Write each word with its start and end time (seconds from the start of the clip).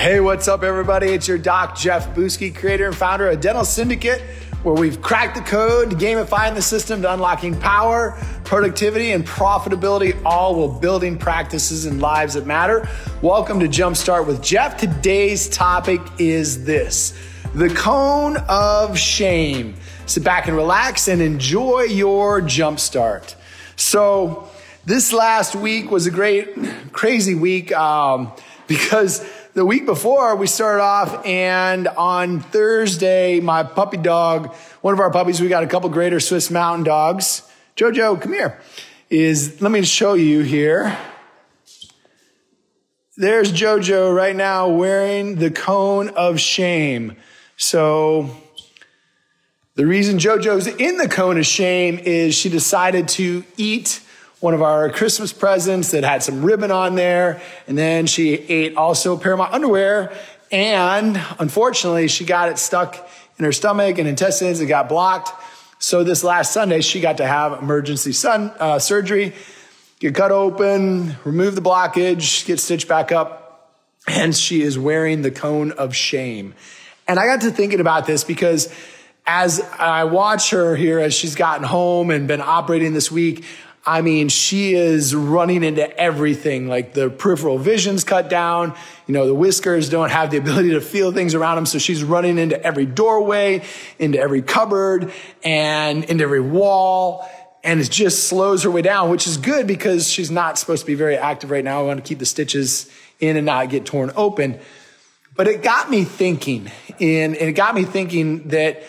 Hey, 0.00 0.18
what's 0.18 0.48
up, 0.48 0.62
everybody? 0.62 1.08
It's 1.08 1.28
your 1.28 1.36
doc, 1.36 1.76
Jeff 1.76 2.14
Buske, 2.14 2.56
creator 2.56 2.86
and 2.86 2.96
founder 2.96 3.28
of 3.28 3.38
Dental 3.42 3.66
Syndicate, 3.66 4.22
where 4.62 4.74
we've 4.74 5.02
cracked 5.02 5.36
the 5.36 5.42
code, 5.42 5.90
gamifying 5.90 6.54
the 6.54 6.62
system 6.62 7.02
to 7.02 7.12
unlocking 7.12 7.54
power, 7.60 8.18
productivity, 8.44 9.12
and 9.12 9.26
profitability, 9.26 10.18
all 10.24 10.54
while 10.54 10.80
building 10.80 11.18
practices 11.18 11.84
and 11.84 12.00
lives 12.00 12.32
that 12.32 12.46
matter. 12.46 12.88
Welcome 13.20 13.60
to 13.60 13.68
Jumpstart 13.68 14.26
with 14.26 14.42
Jeff. 14.42 14.78
Today's 14.78 15.50
topic 15.50 16.00
is 16.18 16.64
this 16.64 17.12
the 17.54 17.68
cone 17.68 18.38
of 18.48 18.98
shame. 18.98 19.74
Sit 20.06 20.24
back 20.24 20.48
and 20.48 20.56
relax 20.56 21.08
and 21.08 21.20
enjoy 21.20 21.82
your 21.82 22.40
jumpstart. 22.40 23.34
So, 23.76 24.48
this 24.86 25.12
last 25.12 25.54
week 25.54 25.90
was 25.90 26.06
a 26.06 26.10
great, 26.10 26.48
crazy 26.92 27.34
week 27.34 27.70
um, 27.72 28.32
because 28.66 29.28
the 29.52 29.64
week 29.64 29.84
before 29.84 30.36
we 30.36 30.46
started 30.46 30.82
off 30.82 31.26
and 31.26 31.88
on 31.88 32.40
Thursday, 32.40 33.40
my 33.40 33.64
puppy 33.64 33.96
dog, 33.96 34.54
one 34.80 34.94
of 34.94 35.00
our 35.00 35.10
puppies, 35.10 35.40
we 35.40 35.48
got 35.48 35.64
a 35.64 35.66
couple 35.66 35.88
greater 35.88 36.20
Swiss 36.20 36.50
mountain 36.50 36.84
dogs. 36.84 37.42
Jojo, 37.76 38.20
come 38.20 38.32
here. 38.32 38.60
Is, 39.08 39.60
let 39.60 39.72
me 39.72 39.82
show 39.82 40.14
you 40.14 40.42
here. 40.42 40.96
There's 43.16 43.52
Jojo 43.52 44.14
right 44.14 44.36
now 44.36 44.68
wearing 44.68 45.36
the 45.36 45.50
cone 45.50 46.10
of 46.10 46.38
shame. 46.38 47.16
So 47.56 48.30
the 49.74 49.84
reason 49.84 50.18
Jojo's 50.18 50.68
in 50.68 50.96
the 50.96 51.08
cone 51.08 51.38
of 51.38 51.46
shame 51.46 51.98
is 51.98 52.36
she 52.36 52.48
decided 52.48 53.08
to 53.08 53.44
eat 53.56 54.00
one 54.40 54.54
of 54.54 54.62
our 54.62 54.88
Christmas 54.88 55.34
presents 55.34 55.90
that 55.90 56.02
had 56.02 56.22
some 56.22 56.42
ribbon 56.42 56.70
on 56.70 56.94
there. 56.94 57.40
And 57.66 57.76
then 57.76 58.06
she 58.06 58.32
ate 58.32 58.74
also 58.74 59.16
a 59.16 59.20
pair 59.20 59.32
of 59.32 59.38
my 59.38 59.50
underwear. 59.50 60.12
And 60.50 61.20
unfortunately, 61.38 62.08
she 62.08 62.24
got 62.24 62.48
it 62.48 62.58
stuck 62.58 62.96
in 63.38 63.44
her 63.44 63.52
stomach 63.52 63.98
and 63.98 64.08
intestines. 64.08 64.60
It 64.60 64.66
got 64.66 64.88
blocked. 64.88 65.30
So 65.78 66.04
this 66.04 66.24
last 66.24 66.52
Sunday, 66.52 66.80
she 66.80 67.00
got 67.00 67.18
to 67.18 67.26
have 67.26 67.62
emergency 67.62 68.12
sun, 68.12 68.52
uh, 68.58 68.78
surgery, 68.78 69.34
get 69.98 70.14
cut 70.14 70.32
open, 70.32 71.16
remove 71.24 71.54
the 71.54 71.62
blockage, 71.62 72.46
get 72.46 72.60
stitched 72.60 72.88
back 72.88 73.12
up. 73.12 73.46
And 74.08 74.34
she 74.34 74.62
is 74.62 74.78
wearing 74.78 75.20
the 75.20 75.30
cone 75.30 75.72
of 75.72 75.94
shame. 75.94 76.54
And 77.06 77.18
I 77.18 77.26
got 77.26 77.42
to 77.42 77.50
thinking 77.50 77.80
about 77.80 78.06
this 78.06 78.24
because 78.24 78.74
as 79.26 79.60
I 79.78 80.04
watch 80.04 80.50
her 80.50 80.74
here, 80.74 80.98
as 80.98 81.12
she's 81.12 81.34
gotten 81.34 81.64
home 81.64 82.10
and 82.10 82.26
been 82.26 82.40
operating 82.40 82.94
this 82.94 83.10
week, 83.10 83.44
I 83.84 84.02
mean, 84.02 84.28
she 84.28 84.74
is 84.74 85.14
running 85.14 85.64
into 85.64 85.98
everything. 85.98 86.68
Like 86.68 86.92
the 86.92 87.08
peripheral 87.08 87.58
vision's 87.58 88.04
cut 88.04 88.28
down. 88.28 88.76
You 89.06 89.14
know, 89.14 89.26
the 89.26 89.34
whiskers 89.34 89.88
don't 89.88 90.10
have 90.10 90.30
the 90.30 90.36
ability 90.36 90.70
to 90.70 90.80
feel 90.80 91.12
things 91.12 91.34
around 91.34 91.56
them. 91.56 91.66
So 91.66 91.78
she's 91.78 92.04
running 92.04 92.38
into 92.38 92.62
every 92.62 92.84
doorway, 92.84 93.62
into 93.98 94.18
every 94.18 94.42
cupboard, 94.42 95.12
and 95.42 96.04
into 96.04 96.24
every 96.24 96.42
wall. 96.42 97.26
And 97.64 97.80
it 97.80 97.90
just 97.90 98.28
slows 98.28 98.62
her 98.64 98.70
way 98.70 98.82
down, 98.82 99.10
which 99.10 99.26
is 99.26 99.38
good 99.38 99.66
because 99.66 100.10
she's 100.10 100.30
not 100.30 100.58
supposed 100.58 100.82
to 100.82 100.86
be 100.86 100.94
very 100.94 101.16
active 101.16 101.50
right 101.50 101.64
now. 101.64 101.80
I 101.80 101.82
want 101.84 102.04
to 102.04 102.08
keep 102.08 102.18
the 102.18 102.26
stitches 102.26 102.90
in 103.18 103.36
and 103.36 103.46
not 103.46 103.70
get 103.70 103.86
torn 103.86 104.12
open. 104.14 104.58
But 105.36 105.46
it 105.46 105.62
got 105.62 105.90
me 105.90 106.04
thinking, 106.04 106.70
and 107.00 107.34
it 107.34 107.52
got 107.52 107.74
me 107.74 107.84
thinking 107.84 108.48
that 108.48 108.82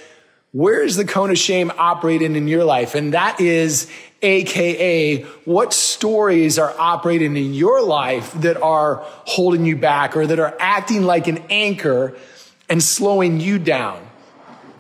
where 0.52 0.84
is 0.84 0.98
the 0.98 1.06
cone 1.06 1.30
of 1.30 1.38
shame 1.38 1.72
operating 1.78 2.36
in 2.36 2.48
your 2.48 2.66
life? 2.66 2.94
And 2.96 3.14
that 3.14 3.40
is 3.40 3.90
AKA 4.22 5.24
what 5.46 5.74
stories 5.74 6.60
are 6.60 6.74
operating 6.78 7.36
in 7.36 7.54
your 7.54 7.82
life 7.82 8.34
that 8.42 8.62
are 8.62 9.04
holding 9.04 9.66
you 9.66 9.76
back 9.76 10.16
or 10.16 10.28
that 10.28 10.40
are 10.40 10.56
acting 10.60 11.04
like 11.04 11.28
an 11.28 11.40
anchor 11.50 12.16
and 12.70 12.82
slowing 12.82 13.40
you 13.40 13.60
down. 13.60 14.02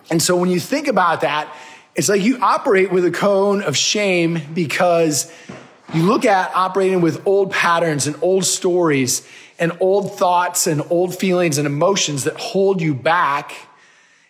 And 0.09 0.21
so 0.21 0.35
when 0.35 0.49
you 0.49 0.59
think 0.59 0.87
about 0.87 1.21
that, 1.21 1.53
it's 1.95 2.09
like 2.09 2.21
you 2.21 2.37
operate 2.41 2.91
with 2.91 3.05
a 3.05 3.11
cone 3.11 3.61
of 3.61 3.75
shame 3.75 4.39
because 4.53 5.31
you 5.93 6.03
look 6.03 6.25
at 6.25 6.55
operating 6.55 7.01
with 7.01 7.25
old 7.27 7.51
patterns 7.51 8.07
and 8.07 8.15
old 8.21 8.45
stories 8.45 9.27
and 9.59 9.73
old 9.79 10.17
thoughts 10.17 10.67
and 10.67 10.81
old 10.89 11.15
feelings 11.15 11.57
and 11.57 11.67
emotions 11.67 12.23
that 12.23 12.35
hold 12.35 12.81
you 12.81 12.95
back 12.95 13.53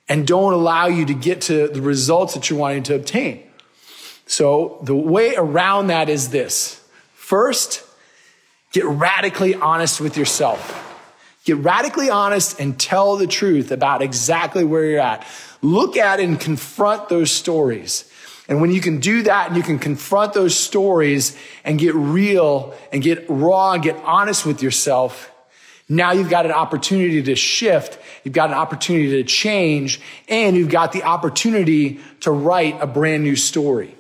and 0.10 0.28
don't 0.28 0.54
allow 0.54 0.88
you 0.88 1.06
to 1.06 1.14
get 1.14 1.42
to 1.42 1.68
the 1.68 1.82
results 1.82 2.34
that 2.34 2.50
you're 2.50 2.60
wanting 2.60 2.84
to 2.84 2.96
obtain. 2.96 3.44
So 4.26 4.80
the 4.84 4.96
way 4.96 5.36
around 5.36 5.88
that 5.88 6.10
is 6.10 6.30
this. 6.30 6.82
First, 7.14 7.84
get 8.72 8.86
radically 8.86 9.56
honest 9.56 10.02
with 10.02 10.18
yourself. 10.18 10.88
Get 11.44 11.58
radically 11.58 12.10
honest 12.10 12.60
and 12.60 12.80
tell 12.80 13.18
the 13.18 13.26
truth 13.26 13.72
about 13.72 14.02
exactly 14.02 14.64
where 14.64 14.86
you're 14.86 15.00
at. 15.00 15.26
Look 15.62 15.98
at 15.98 16.20
and 16.20 16.40
confront 16.40 17.10
those 17.10 17.32
stories. 17.32 18.10
And 18.48 18.62
when 18.62 18.72
you 18.72 18.82
can 18.82 19.00
do 19.00 19.24
that 19.24 19.48
and 19.48 19.58
you 19.58 19.64
can 19.64 19.80
confront 19.80 20.34
those 20.34 20.56
stories 20.56 21.38
and 21.64 21.80
get 21.80 21.96
real 21.96 22.76
and 22.92 23.02
get 23.02 23.26
raw 23.30 23.74
and 23.74 23.82
get 23.82 23.96
honest 24.04 24.46
with 24.46 24.62
yourself, 24.62 25.32
now 25.88 26.12
you've 26.12 26.30
got 26.30 26.46
an 26.46 26.52
opportunity 26.52 27.24
to 27.24 27.36
shift. 27.36 27.98
You've 28.24 28.34
got 28.34 28.50
an 28.50 28.56
opportunity 28.56 29.10
to 29.12 29.24
change 29.24 30.00
and 30.28 30.56
you've 30.56 30.70
got 30.70 30.92
the 30.92 31.04
opportunity 31.04 32.00
to 32.22 32.32
write 32.32 32.78
a 32.82 32.88
brand 32.88 33.24
new 33.24 33.36
story. 33.36 33.96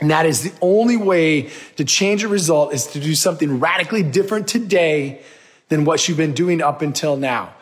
And 0.00 0.10
that 0.10 0.26
is 0.26 0.42
the 0.42 0.52
only 0.60 0.96
way 0.96 1.50
to 1.76 1.84
change 1.84 2.24
a 2.24 2.28
result 2.28 2.74
is 2.74 2.88
to 2.88 3.00
do 3.00 3.14
something 3.14 3.60
radically 3.60 4.02
different 4.02 4.48
today 4.48 5.22
than 5.68 5.84
what 5.84 6.08
you've 6.08 6.16
been 6.16 6.34
doing 6.34 6.60
up 6.60 6.82
until 6.82 7.16
now. 7.16 7.54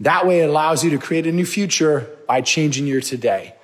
That 0.00 0.26
way 0.26 0.40
it 0.40 0.48
allows 0.48 0.84
you 0.84 0.90
to 0.90 0.98
create 0.98 1.26
a 1.26 1.32
new 1.32 1.46
future 1.46 2.08
by 2.26 2.40
changing 2.40 2.86
your 2.86 3.00
today. 3.00 3.54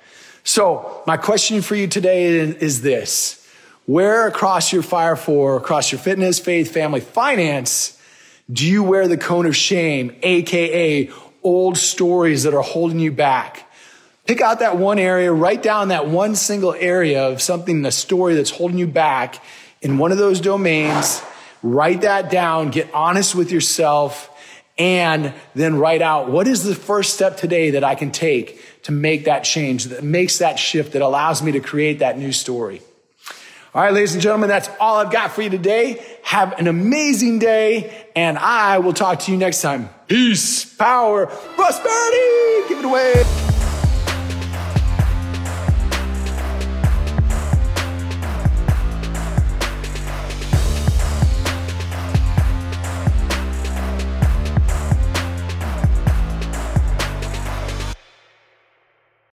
So 0.43 1.03
my 1.07 1.17
question 1.17 1.61
for 1.61 1.75
you 1.75 1.87
today 1.87 2.25
is 2.25 2.81
this. 2.81 3.47
Where 3.85 4.27
across 4.27 4.71
your 4.71 4.83
fire 4.83 5.15
for, 5.15 5.57
across 5.57 5.91
your 5.91 5.99
fitness, 5.99 6.39
faith, 6.39 6.71
family, 6.71 7.01
finance, 7.01 7.99
do 8.51 8.65
you 8.65 8.83
wear 8.83 9.07
the 9.07 9.17
cone 9.17 9.45
of 9.45 9.55
shame, 9.55 10.15
AKA 10.21 11.11
old 11.43 11.77
stories 11.77 12.43
that 12.43 12.53
are 12.53 12.61
holding 12.61 12.99
you 12.99 13.11
back? 13.11 13.68
Pick 14.29 14.41
out 14.41 14.59
that 14.59 14.77
one 14.77 14.99
area, 14.99 15.33
write 15.33 15.63
down 15.63 15.87
that 15.87 16.05
one 16.05 16.35
single 16.35 16.75
area 16.75 17.29
of 17.29 17.41
something, 17.41 17.81
the 17.81 17.91
story 17.91 18.35
that's 18.35 18.51
holding 18.51 18.77
you 18.77 18.85
back 18.85 19.43
in 19.81 19.97
one 19.97 20.11
of 20.11 20.19
those 20.19 20.39
domains. 20.39 21.23
Write 21.63 22.01
that 22.01 22.29
down, 22.29 22.69
get 22.69 22.93
honest 22.93 23.33
with 23.33 23.51
yourself, 23.51 24.29
and 24.77 25.33
then 25.55 25.79
write 25.79 26.03
out 26.03 26.29
what 26.29 26.47
is 26.47 26.63
the 26.63 26.75
first 26.75 27.15
step 27.15 27.37
today 27.37 27.71
that 27.71 27.83
I 27.83 27.95
can 27.95 28.11
take 28.11 28.83
to 28.83 28.91
make 28.91 29.25
that 29.25 29.45
change, 29.45 29.85
that 29.85 30.03
makes 30.03 30.37
that 30.37 30.59
shift, 30.59 30.93
that 30.93 31.01
allows 31.01 31.41
me 31.41 31.53
to 31.53 31.59
create 31.59 31.97
that 31.97 32.19
new 32.19 32.31
story. 32.31 32.83
All 33.73 33.81
right, 33.81 33.91
ladies 33.91 34.13
and 34.13 34.21
gentlemen, 34.21 34.47
that's 34.47 34.69
all 34.79 34.97
I've 34.97 35.11
got 35.11 35.31
for 35.31 35.41
you 35.41 35.49
today. 35.49 36.05
Have 36.21 36.53
an 36.59 36.67
amazing 36.67 37.39
day, 37.39 38.05
and 38.15 38.37
I 38.37 38.77
will 38.77 38.93
talk 38.93 39.21
to 39.21 39.31
you 39.31 39.39
next 39.39 39.63
time. 39.63 39.89
Peace, 40.07 40.65
power, 40.65 41.25
prosperity. 41.25 42.67
Give 42.69 42.77
it 42.77 42.85
away. 42.85 43.48